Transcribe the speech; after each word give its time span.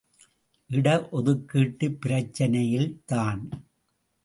இட 0.69 0.87
ஒதுக்கீட்டுப் 1.11 1.99
பிரச்சினையில் 2.01 2.91
தான்! 3.05 3.43